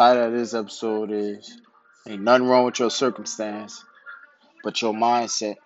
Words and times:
Title 0.00 0.28
of 0.28 0.32
this 0.32 0.54
episode 0.54 1.10
is 1.10 1.60
Ain't 2.08 2.22
Nothing 2.22 2.46
Wrong 2.46 2.64
with 2.64 2.78
Your 2.78 2.88
Circumstance, 2.88 3.84
but 4.64 4.80
Your 4.80 4.94
Mindset. 4.94 5.56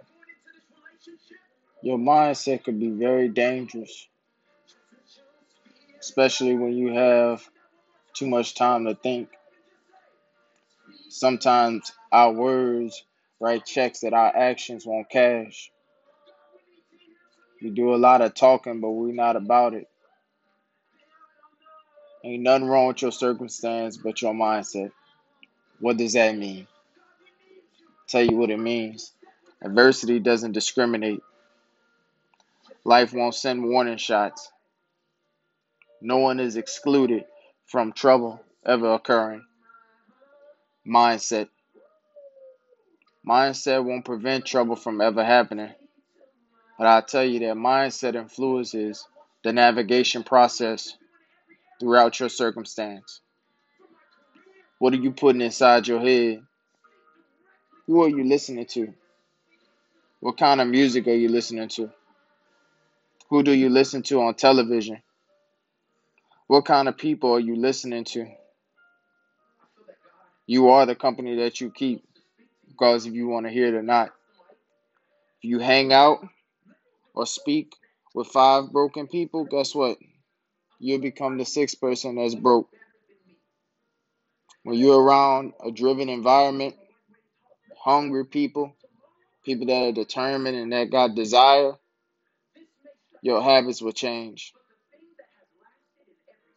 Your 1.85 1.99
mindset 1.99 2.65
could 2.65 2.81
be 2.81 2.91
very 2.91 3.29
dangerous, 3.29 4.09
especially 6.01 6.57
when 6.57 6.73
you 6.73 6.95
have 6.95 7.49
too 8.13 8.27
much 8.27 8.57
time 8.57 8.87
to 8.87 8.97
think. 8.97 9.29
Sometimes 11.11 11.93
our 12.11 12.33
words 12.33 13.05
write 13.39 13.65
checks 13.65 14.01
that 14.01 14.15
our 14.15 14.37
actions 14.37 14.85
won't 14.85 15.09
cash. 15.09 15.71
We 17.63 17.71
do 17.71 17.95
a 17.95 18.03
lot 18.03 18.21
of 18.21 18.35
talking, 18.35 18.81
but 18.81 18.91
we're 18.91 19.15
not 19.15 19.37
about 19.37 19.75
it. 19.75 19.87
Ain't 22.25 22.43
nothing 22.43 22.67
wrong 22.67 22.87
with 22.87 23.03
your 23.03 23.13
circumstance 23.13 23.99
but 23.99 24.23
your 24.23 24.33
mindset. 24.33 24.93
What 25.79 25.99
does 25.99 26.15
that 26.15 26.35
mean? 26.39 26.67
Tell 28.09 28.23
you 28.23 28.37
what 28.39 28.49
it 28.49 28.59
means. 28.59 29.13
Adversity 29.63 30.21
doesn't 30.21 30.53
discriminate. 30.53 31.21
Life 32.83 33.13
won't 33.13 33.35
send 33.35 33.63
warning 33.63 33.99
shots. 33.99 34.51
No 36.01 36.17
one 36.17 36.41
is 36.41 36.57
excluded 36.57 37.27
from 37.67 37.93
trouble 37.93 38.41
ever 38.65 38.95
occurring. 38.95 39.45
Mindset. 40.87 41.49
Mindset 43.27 43.85
won't 43.85 44.07
prevent 44.07 44.47
trouble 44.47 44.77
from 44.77 45.03
ever 45.03 45.23
happening. 45.23 45.73
But 46.79 46.87
I'll 46.87 47.03
tell 47.03 47.25
you 47.25 47.41
that 47.41 47.57
mindset 47.57 48.15
influences 48.15 49.07
the 49.43 49.53
navigation 49.53 50.25
process 50.25 50.97
throughout 51.81 52.21
your 52.21 52.29
circumstance? 52.29 53.21
What 54.79 54.93
are 54.93 54.99
you 54.99 55.13
putting 55.13 55.41
inside 55.41 55.89
your 55.89 56.01
head? 56.01 56.43
Who 57.87 58.03
are 58.03 58.09
you 58.09 58.25
listening 58.25 58.67
to? 58.67 58.95
What 60.21 60.39
kind 60.39 60.61
of 60.61 60.69
music 60.69 61.07
are 61.07 61.15
you 61.15 61.29
listening 61.29 61.69
to? 61.71 61.91
Who 63.29 63.43
do 63.43 63.53
you 63.53 63.69
listen 63.69 64.03
to 64.05 64.23
on 64.23 64.35
television? 64.35 65.03
What 66.47 66.65
kind 66.65 66.89
of 66.89 66.97
people 66.97 67.35
are 67.35 67.41
you 67.41 67.57
listening 67.57 68.05
to? 68.05 68.27
You 70.47 70.69
are 70.69 70.87
the 70.87 70.95
company 70.95 71.37
that 71.37 71.61
you 71.61 71.71
keep, 71.71 72.05
because 72.69 73.07
if 73.07 73.15
you 73.15 73.29
want 73.29 73.47
to 73.47 73.53
hear 73.53 73.69
it 73.69 73.75
or 73.75 73.83
not. 73.83 74.11
If 75.43 75.51
you 75.51 75.59
hang 75.59 75.93
out 75.93 76.27
or 77.15 77.27
speak 77.27 77.75
with 78.15 78.29
five 78.29 78.71
broken 78.73 79.07
people, 79.07 79.45
guess 79.45 79.75
what? 79.75 79.99
You'll 80.85 81.01
become 81.01 81.39
the 81.39 81.47
sixth 81.47 81.81
person 81.81 82.17
that's 82.17 82.35
broke. 82.35 82.69
When 84.65 84.77
you're 84.77 85.03
around 85.03 85.55
a 85.65 85.71
driven 85.71 86.11
environment, 86.11 86.75
hungry 87.79 88.27
people, 88.27 88.75
people 89.45 89.67
that 89.67 89.89
are 89.89 89.93
determined 89.93 90.57
and 90.57 90.73
that 90.73 90.91
got 90.91 91.15
desire, 91.15 91.73
your 93.23 93.43
habits 93.43 93.81
will 93.81 93.93
change. 93.93 94.53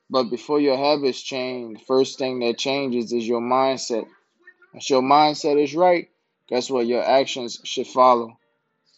But 0.09 0.25
before 0.25 0.59
your 0.59 0.77
habits 0.77 1.21
change, 1.21 1.79
the 1.79 1.85
first 1.85 2.19
thing 2.19 2.39
that 2.39 2.57
changes 2.57 3.13
is 3.13 3.25
your 3.25 3.41
mindset. 3.41 4.07
If 4.73 4.89
your 4.89 5.01
mindset 5.01 5.61
is 5.61 5.73
right, 5.73 6.09
guess 6.49 6.69
what? 6.69 6.85
Your 6.85 7.03
actions 7.03 7.59
should 7.63 7.87
follow 7.87 8.37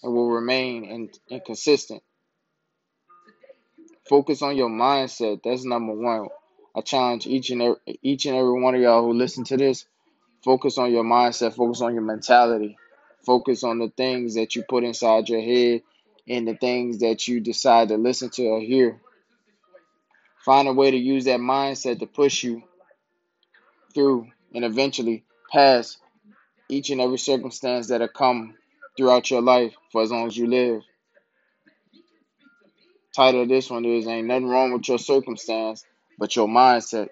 and 0.02 0.14
will 0.14 0.30
remain 0.30 0.86
and 0.86 1.20
inconsistent. 1.30 2.02
Focus 4.10 4.42
on 4.42 4.58
your 4.58 4.70
mindset. 4.70 5.42
That's 5.44 5.64
number 5.64 5.94
one. 5.94 6.30
I 6.76 6.82
challenge 6.82 7.28
each 7.28 7.52
and 7.52 7.62
every, 7.62 8.00
each 8.02 8.26
and 8.26 8.36
every 8.36 8.60
one 8.60 8.74
of 8.74 8.82
y'all 8.82 9.04
who 9.04 9.14
listen 9.14 9.44
to 9.46 9.58
this. 9.58 9.86
Focus 10.44 10.80
on 10.80 10.92
your 10.92 11.04
mindset. 11.04 11.56
Focus 11.56 11.82
on 11.82 11.94
your 11.94 12.02
mentality. 12.02 12.76
Focus 13.24 13.64
on 13.64 13.78
the 13.78 13.90
things 13.96 14.34
that 14.34 14.56
you 14.56 14.64
put 14.68 14.84
inside 14.84 15.30
your 15.30 15.42
head 15.42 15.84
and 16.28 16.48
the 16.48 16.56
things 16.56 17.00
that 17.00 17.28
you 17.28 17.40
decide 17.40 17.90
to 17.90 17.98
listen 17.98 18.32
to 18.32 18.48
or 18.48 18.62
hear. 18.62 19.00
Find 20.44 20.68
a 20.68 20.74
way 20.74 20.90
to 20.90 20.98
use 20.98 21.26
that 21.26 21.40
mindset 21.40 22.00
to 22.00 22.08
push 22.08 22.44
you 22.44 22.64
through 23.94 24.28
and 24.56 24.66
eventually 24.66 25.24
past 25.52 26.00
each 26.68 26.90
and 26.90 27.00
every 27.00 27.20
circumstance 27.20 27.90
that 27.90 28.02
have 28.02 28.14
come 28.14 28.56
throughout 28.98 29.30
your 29.30 29.42
life 29.42 29.74
for 29.92 30.02
as 30.02 30.10
long 30.10 30.26
as 30.26 30.36
you 30.36 30.48
live. 30.48 30.82
Title 33.16 33.44
of 33.44 33.50
this 33.50 33.70
one 33.70 33.86
is 33.86 34.08
Ain't 34.08 34.28
Nothing 34.28 34.48
Wrong 34.50 34.74
with 34.74 34.88
Your 34.88 35.00
Circumstance, 35.00 35.86
but 36.20 36.36
Your 36.36 36.48
Mindset. 36.48 37.10